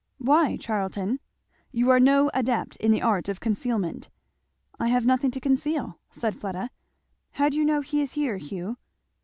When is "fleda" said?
6.35-6.71